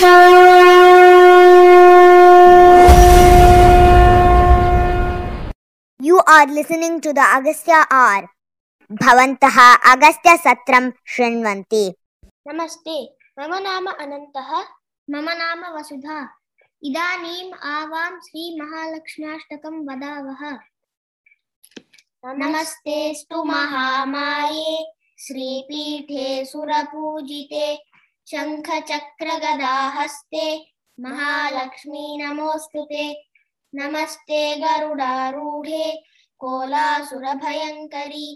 [0.00, 0.06] You
[6.18, 8.22] are listening to the Agastya R.
[8.92, 11.94] भवन्तः अगस्त्यसत्रं शृण्वन्ति।
[12.48, 14.58] नमस्ते, मम नाम अनन्तः,
[15.10, 16.28] मम नाम वसुधा।
[16.82, 20.58] इदानीम् आवां श्रीमहालक्ष्म्याष्टकं वदावः।
[22.26, 27.89] नमस्तेऽस्तु महामाये, श्रीपीठे सुरपूजिते
[28.30, 29.86] शङ्खचक्रगदाहस्ते
[31.04, 33.04] महालक्ष्मी नमोऽस्तु ते।
[33.74, 35.86] नमस्ते गरुडारूढे
[36.40, 38.28] कोलासुरभयङ्करी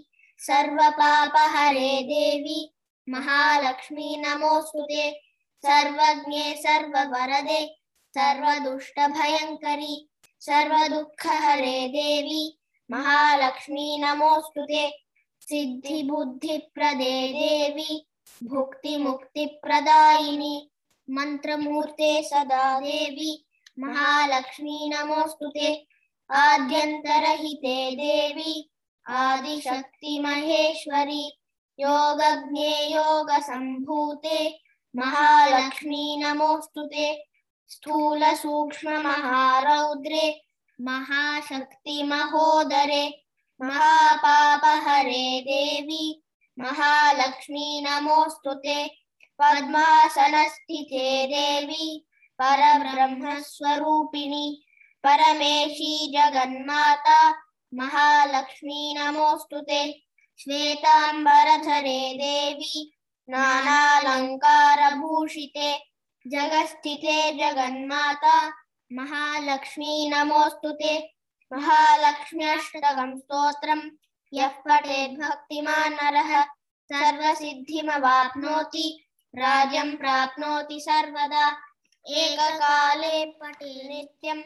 [0.47, 2.59] सर्वपापहरे देवी
[3.07, 5.05] महालक्ष्मी नमोऽस्तु ते।
[5.63, 7.61] सर्वज्ञे सर्ववरदे
[8.17, 9.95] सर्वदुष्टभयङ्करी
[10.47, 12.43] सर्वदुःखहरे देवी
[12.89, 14.83] महालक्ष्मी नमोऽस्तु ते।
[15.47, 17.91] सिद्धिबुद्धिप्रदे देवी
[18.43, 20.71] भुक्तिमुक्तिप्रदायिनी
[21.09, 23.45] मन्त्रमूर्ते सदा देवी।
[23.79, 25.87] महालक्ष्मी नमोऽस्तु ते।
[26.31, 28.71] आद्यन्तरहिते देवी।
[29.09, 31.37] आदिशक्तिमहेश्वरी
[31.79, 34.59] योगज्ञे योगसम्भूते।
[34.95, 37.25] महालक्ष्मी नमोऽस्तु ते।
[37.67, 40.41] स्थूलसूक्ष्ममहारौद्रे
[40.81, 43.23] महाशक्तिमहोदरे
[43.61, 46.24] महापापहरे देवी।
[46.59, 49.05] महालक्ष्मी नमोऽस्तु ते।
[49.41, 52.05] पद्मासनस्थिते देवी,
[52.41, 54.65] परब्रह्मस्वरूपिणी,
[55.03, 57.41] परमेशी जगन्माता,
[57.73, 60.01] महालक्ष्मी नमोऽस्तु ते।
[62.13, 62.93] देवी,
[63.29, 65.83] नानालङ्कारभूषिते।
[66.27, 68.53] जगस्थिते जगन्माता,
[68.93, 71.13] महालक्ष्मी नमोऽस्तु ते।
[71.53, 73.89] महालक्ष्म्यष्टकं स्तोत्रम्।
[74.33, 76.45] यः पठेत् भक्तिमान् नरः,
[76.93, 81.57] सर्वसिद्धिमवाप्नोति, राज्यं प्राप्नोति सर्वदा।
[82.07, 84.43] एककाले पठे नित्यं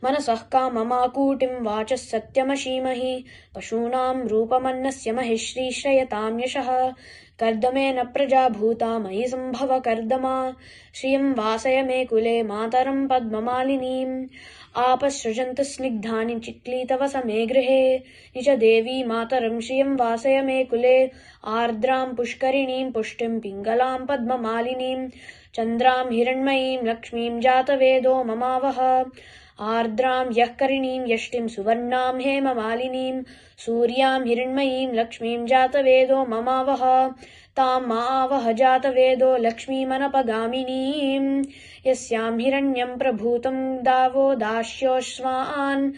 [0.04, 3.12] मनसः काममाकूटिं वाचः सत्यमशीमहि
[3.56, 6.70] पशूनां रूपमन्नस्य महिश्री श्रयतां यशः
[7.40, 10.54] कर्दमेन प्रजा भूता मयि सम्भव कर्दमा।
[10.94, 14.26] श्रियं वासय मे कुले मातरं पद्ममालिनीम्।
[14.76, 17.98] आपसृजन्तु स्निग्धानि चिक्लीतव समे गृहे।
[18.36, 21.10] निज देवी मातरं श्रियं वासय मे कुले।
[21.44, 25.08] आर्द्रां पुष्करिणीं पुष्टिं पिङ्गलां पद्ममालिनीं
[25.54, 29.04] चन्द्रां हिरण्मयीं लक्ष्मीं जातवेदो ममावह
[29.68, 33.22] आर्द्रां यः करिणीं यष्टिं सुवर्णां हेममालिनीं
[33.64, 36.84] सूर्यां हिरण्मयीं लक्ष्मीं जातवेदो ममावह
[37.56, 41.42] तां मावह जातवेदो लक्ष्मीमनपगामिनीं।
[41.86, 43.58] यस्यां हिरण्यं प्रभूतं
[43.88, 45.90] दावो दास्योऽश्वान्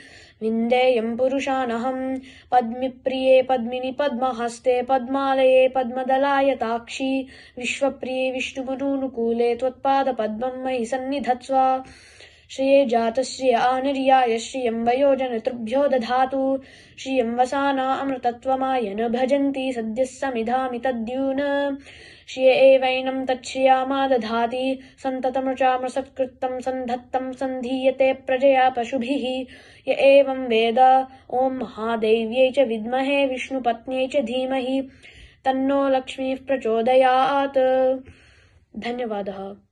[0.43, 2.05] विन्देयं पुरुषानहम्
[2.53, 7.13] पद्मिप्रिये पद्मिनि पद्महस्ते पद्मालये पद्मदलायताक्षी
[7.59, 11.57] विश्वप्रिये विष्णुमनूनुकूले त्वत्पादपद्मं मयि सन्निधत्स्व
[12.53, 16.41] श्रिये जातश्रिय आनिर्याय श्रियं वयोजनतृभ्यो दधातु।
[16.99, 21.41] श्रियं वसाना अमृतत्वमाय न भजन्ति सद्यः समिधामि तद्यून
[22.29, 29.27] श्रिय एवैनं तच्छ्रियामा दधाति सन्ततमृचामृसत्कृतं सन्धत्तं सन्धीयते प्रजया पशुभिः।
[29.89, 30.79] य एवं वेद
[31.35, 34.81] ॐ महादेव्यै च विद्महे विष्णुपत्न्यै च धीमहि।
[35.45, 37.59] तन्नो लक्ष्मीः प्रचोदयात्।
[38.79, 39.72] धन्यवादः।